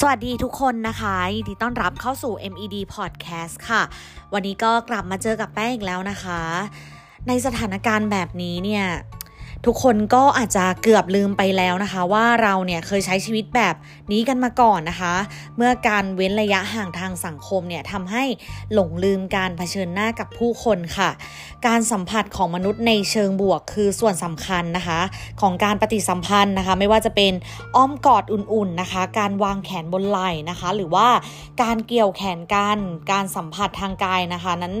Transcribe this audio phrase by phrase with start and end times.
[0.00, 3.82] สวัสดีทุกคนนะคะยินดีต้อนรับเข้าสู่ MED Podcast ค่ะ
[4.32, 6.40] วันนี้ก็กลับมาเจอกับแป้งอีกแล้วนะคะ
[7.28, 8.84] ในสถานการณ์แบบนี้เนี่ย
[9.66, 13.74] ทุกคนก็อาจจะเกือบลืมไปแล้วนะคะ ว่าเราเนี่ยเคยใช้ชีวิตแบบ
[14.12, 15.14] นี้กันมาก่อนนะคะ
[15.56, 18.24] เมื่อการเว้นระยะห่างทางสังคมเนี่ยทำให้
[18.72, 21.10] หลงลืมการเผชิญหน้ากับผู้คนค่ะ
[21.66, 25.00] การสัมผัสของมนุษย์ในเชิงบวกคือส่วนสำคัญนะคะ
[25.40, 27.32] ของการปฏิสัมพันธ์นะคะ ไม่ว่าจะเป็น
[27.76, 31.08] อ้อมกอดอุ่นๆนะคะ การวางแขนบนไหล่นะคะ หรือว่า
[31.62, 32.78] การเกี่ยวแขนกัน
[33.12, 34.74] การสัมผัสทางกายนะคะ นั้น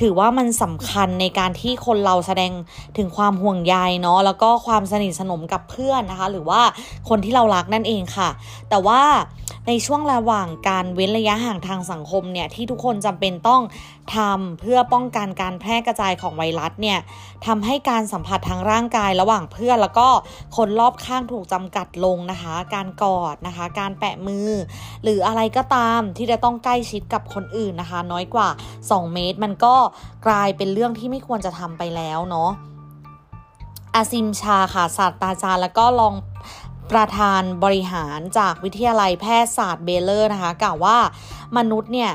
[0.00, 2.52] ถือว่ามันสำคัญในการที่คนเราแสดง
[2.96, 6.60] ถึงความห่วงใยเนาะแล้วก็ความสนิทสนมกับเพื่อนนะคะ หรือว่า
[7.08, 8.28] คนที่เรารักนั่นเองค่ะ
[8.70, 9.00] แต่ว่า
[9.68, 13.62] ในช่วงระหว่างการเว้นระยะห่างทางสังคมเนี่ยที่ทุกคนจำเป็นต้อง
[14.16, 16.98] ทำเพื่อป้องกันการแพร่กระจายของไวรัสเนี่ย
[17.46, 20.08] ทำให้การสัมผัสทางร่างกายระหว่างเพื่อนแล้วก็
[20.56, 24.48] คนรอบข้างถูกจำกัดลงนะคะ การกอดนะคะ การแปะมือ
[25.02, 28.48] หรืออะไรก็ตามที่จะต้องใกล้ชิดกับคนอื่นนะคะ น้อยกว่า
[28.82, 29.74] 2 เมตร มันก็
[30.26, 32.50] กลายเป็นเรื่องที่ไม่ควรจะทำไปแล้วเนาะ
[33.94, 36.14] อาซิมชาค่ะศาสตราจารย์แล้วก็ลอง
[36.90, 40.98] ประธานบริหารจากวิทยาลัยแพทยศาสตร์เบเลอร์นะคะกล่าวว่า
[41.56, 42.12] มนุษย์เนี่ย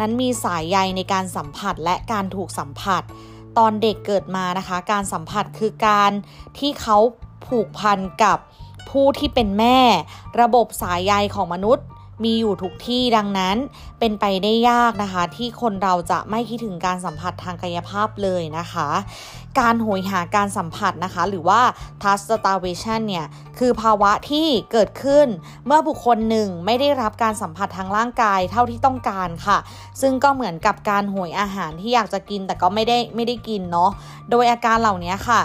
[0.00, 3.02] นั้นมีสายใยในการสัมผัสและการถูกสัมผัส
[3.58, 6.10] ตอนเด็กเกิดมานะคะ การสัมผัสคือการ
[6.58, 6.98] ที่เขา
[7.46, 8.38] ผูกพันกับ
[8.90, 9.78] ผู้ที่เป็นแม่
[10.40, 11.84] ระบบสายใยของมนุษย์
[12.24, 13.56] มีอยู่ทุกที่ดังนั้น
[13.98, 18.88] เป็นไปได้ยากนะคะ ที่คนเราจะไม่คิดถึงการสัมผัสทางกายภาพเลยนะคะ
[19.60, 21.60] การโหยหาการสัมผัสนะคะ หรือว่า
[22.02, 23.26] touch starvation เนี่ย
[23.58, 25.26] คือภาวะที่เกิดขึ้น
[25.66, 29.58] เมื่อบุคคลหนึ่งไม่ได้รับการสัมผัสทางร่างกายเท่าที่ต้องการค่ะ
[30.00, 33.90] ซึ่งก็เหมือนกับการโหยอาหารที่อยากจะกินแต่ก็ไม่ได้ไม่ได้กินเนาะ
[34.30, 35.40] โดยอาการเหล่านี้ค่ะ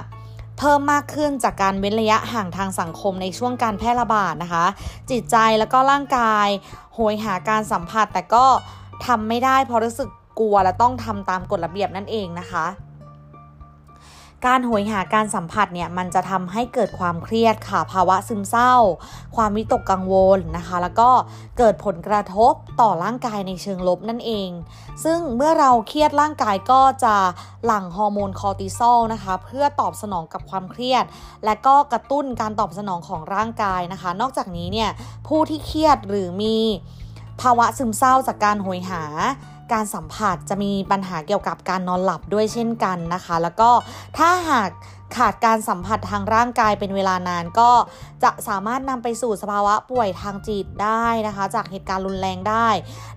[0.58, 4.66] เพิ่มมากขึ้นจากการเว้นระยะห่างทางสังคมในช่วงการแพร่ระบาดนะคะ
[5.12, 6.48] จิตใจแล้วก็ร่างกาย
[6.94, 8.46] โหยหาการสัมผัสแต่ก็
[9.06, 12.66] ทำไม่ได้เพราะรู้สึกกลัวและต้องทำตามกฎระเบียบนั่นเองนะคะ
[14.46, 18.74] การหวยหาการสัมผัสเนี่ยมันจะทำให้เกิดความเครียดค่ะ ภาวะซึมเศร้า
[19.36, 21.10] ความวิตกกังวลนะคะ แล้วก็
[21.58, 24.50] เกิดผลกระทบต่อร่างกายในเชิงลบนั่นเอง
[25.04, 27.16] ซึ่งเมื่อเราเครียดร่างกายก็จะ
[27.66, 31.06] หลั่งฮอร์โมนคอร์ติซอลนะคะ เพื่อตอบสนองกับความเครียด
[31.46, 34.90] และก็กระตุ้นการตอบสนองของร่างกายนะคะ นอกจากนี้เนี่ย
[35.28, 36.58] ผู้ที่เครียดหรือมี
[37.42, 39.04] ภาวะซึมเศร้าจากการหวยหา
[39.74, 43.70] การสัมผัสจะมีปัญหาเกี่ยวกับการนอนหลับด้วยเช่นกันนะคะ แล้วก็
[44.18, 44.70] ถ้าหาก
[45.18, 47.72] ขาดการสัมผัสทางร่างกายเป็นเวลานานก็
[48.24, 52.68] จะสามารถนำไปสู่สภาวะป่วยทางจิตได้นะคะ จากเหตุการณ์รุนแรงได้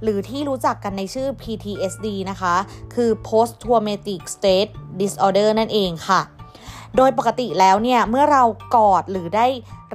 [0.03, 2.55] หรือที่รู้จักกันในชื่อ PTSD นะคะ
[2.95, 4.69] คือ Post Traumatic Stress
[5.01, 6.21] Disorder นั่นเองค่ะ
[6.97, 8.43] โดยปกติแล้วเนี่ยเมื่อเรา
[8.77, 9.47] กอดหรือได้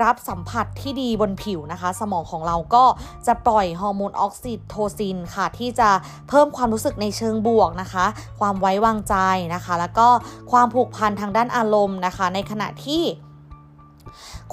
[0.03, 2.83] รับสัมผัสที่ดีบนผิวนะคะ สมองของเราก็
[3.27, 5.89] จะปล่อยฮอร์โมนออกซิโทซินค่ะ ที่จะ
[6.29, 8.05] เพิ่มความรู้สึกในเชิงบวกนะคะ
[8.39, 9.15] ความไว้วางใจ
[9.55, 10.07] นะคะ แล้วก็
[10.51, 13.03] ความผูกพันทางด้านอารมณ์นะคะ ในขณะที่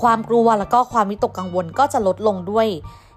[0.03, 2.67] ความกลัวแล้วก็ความวิตกกังวลก็จะลดลงด้วย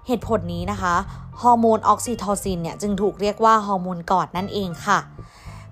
[0.06, 0.94] เหตุผลนี้นะคะ
[1.42, 4.98] ฮอร์โมนออกซิโทซินเนี่ยจึงถูกเรียกว่าฮอร์โมนกอดนั่นเองค่ะ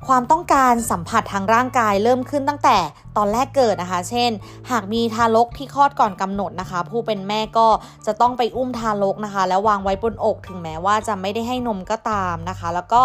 [0.08, 2.76] ความต้องการสัมผัสทางร่างกายเริ่มขึ้นตั้งแต่
[3.16, 4.30] ตอนแรกเกิดนะคะ เช่น
[4.70, 7.68] หากมีทารกที่คลอดก่อนกำหนดนะคะ ผู้เป็นแม่ก็
[8.06, 13.02] จะต้องไปอุ้มทารกนะคะ แล้ววางไว้บนอกถึงแม้ว่าจะไม่ได้ให้นมก็ตามนะคะ แล้วก็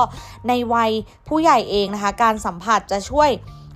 [0.47, 0.91] ในวัย
[1.28, 3.30] ผู้ใหญ่เองนะคะ การสัมผัสจะช่วย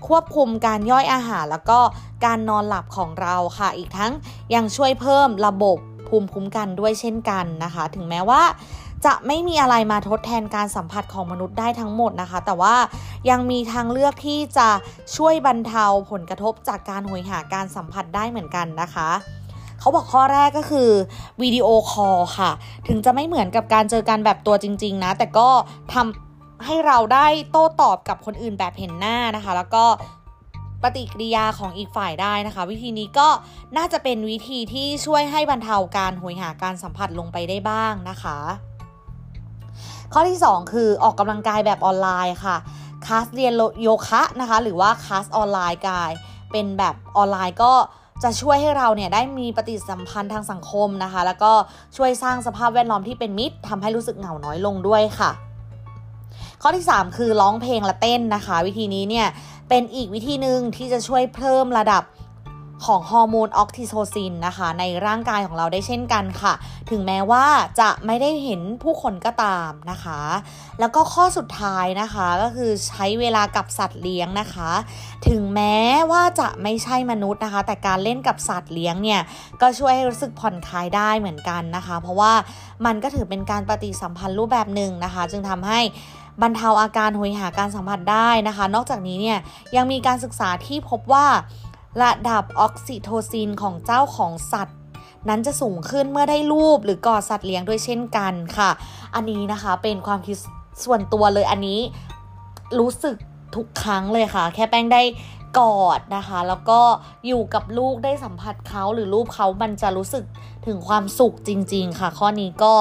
[0.08, 1.80] ควบคุมการย่อยอาหารแล้วก็
[2.26, 4.12] การนอนหลับของเราค่ะ อีกทั้ง
[4.56, 5.78] ยังช่วยเพิ่มระบบ
[6.08, 8.44] ภูมิคุ้มกันด้วยเช่นกันนะคะ ถึงแม้ว่า
[9.06, 12.76] จะไม่มีอะไรมาทดแทนการสัมผัสของมนุษย์ได้ทั้งหมดนะคะ แต่ว่า
[13.30, 14.70] ยังมีทางเลือกที่จะ
[15.16, 19.10] ช่วยบรรเทาผลกระทบจากการหวยหาการสัมผัสได้เหมือนกันนะคะ
[19.80, 20.90] เขาบอกข้อแรกก็คือ
[21.42, 22.52] วิดีโอคอลค่ะ
[22.88, 25.50] ถึงจะไม่เหมือนกับการเจอกันแบบตัวจริง ๆ นะ แต่ก็
[25.94, 29.86] ทำให้เราได้โต้ตอบกับคนอื่นแบบเห็นหน้านะคะ แล้วก็
[30.84, 33.28] ปฏิกิริยาของอีกฝ่ายได้นะคะ วิธีนี้ก็
[33.78, 38.38] น่าจะเป็นวิธีที่ช่วยให้บรรเทาการหวยหาการสัมผัสลงไปได้บ้างนะคะ
[40.14, 42.58] ข้อที่ 2 คือออกกำลังกายแบบออนไลน์ค่ะ
[43.06, 46.12] คลาสเรียนโยคะนะคะ หรือว่าคลาสออนไลน์กาย
[46.52, 47.74] เป็นแบบออนไลน์ก็
[48.24, 51.52] จะช่วยให้เราเนี่ยได้มีปฏิสัมพันธ์ทางสังคมนะคะ แล้วก็
[51.98, 55.32] ช่วยสร้างสภาพแวดล้อมที่เป็นมิตรทำให้รู้สึกเหงาน้อยลงด้วยค่ะ
[56.62, 59.28] ข้อที่ 3 คือร้องเพลงและเต้นนะคะ วิธีนี้เนี่ย
[59.70, 62.04] เป็นอีกวิธีหนึ่งที่จะช่วยเพิ่มระดับ
[62.86, 66.54] ของฮอร์โมนออกซิโทซินนะคะ ในร่างกายของเราได้เช่นกันค่ะ
[66.90, 67.46] ถึงแม้ว่า
[67.80, 70.22] จะไม่ได้เห็นผู้คนก็ตามนะคะ
[70.80, 74.72] แล้วก็ข้อสุดท้ายนะคะก็คือใช้เวลากับสัตว์เลี้ยงนะคะ
[75.30, 75.76] ถึงแม้
[76.12, 79.22] ว่าจะไม่ใช่มนุษย์นะคะ แต่การเล่นกับสัตว์เลี้ยงเนี่ย
[79.62, 82.34] ก็ช่วยให้รู้สึกผ่อนคลายได้เหมือนกันนะคะ เพราะว่า
[82.86, 85.82] มันก็ถือเป็นการปฏิสัมพันธ์รูปแบบหนึ่งนะคะ จึงทำให้
[86.42, 89.40] บรรเทาอาการหวยหาการสัมผัสได้นะคะ นอกจากนี้เนี่ย
[89.76, 91.26] ยังมีการศึกษาที่พบว่า
[92.02, 94.78] ระดับออกซิโทซินของเจ้าของสัตว์
[95.30, 98.70] นั้นจะสูงขึ้นเมื่อได้รูปหรือกอดสัตว์เลี้ยงด้วยเช่นกันค่ะ
[99.16, 100.38] อันนี้นะคะเป็นความคิด
[100.84, 101.80] ส่วนตัวเลยอันนี้
[102.80, 103.16] รู้สึก
[103.56, 105.02] ทุกครั้งเลยค่ะ แค่แป้งได้
[105.60, 106.80] กอดนะคะ แล้วก็
[107.28, 110.24] อยู่กับลูกได้สัมผัสเขาหรือรูปเขามันจะรู้สึก
[110.68, 112.74] ถึงความสุขจริง ๆ ค่ะ ข้อนี้ก็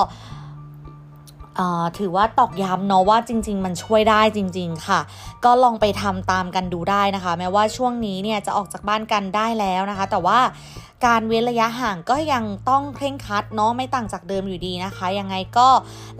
[1.99, 5.01] ถือว่าตอกย้ำเนาะว่าจริง ๆ มันช่วยได้จริง ๆ ค่ะ
[5.45, 10.39] ก็ลองไปทำตามกันดูได้นะคะ แม้ว่าช่วงนี้เนี่ยจะออกจากบ้านกันได้แล้วนะคะ แต่ว่า
[11.07, 15.69] การเว้นระยะห่างก็ยังต้องเคร่งครัดเนาะไม่ต่างจากเดิมอยู่ดีนะคะ ยังไงก็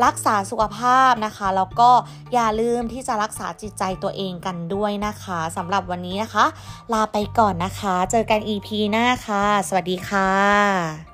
[0.05, 1.91] รักษาสุขภาพนะคะ แล้วก็
[2.33, 6.45] อย่าลืมที่จะรักษาจิตใจตัวเองกันด้วยนะคะสำหรับวันนี้นะคะ
[6.93, 11.10] ลาไปก่อนนะคะ เจอกัน EP หน้าค่ะ สวัสดีค่ะ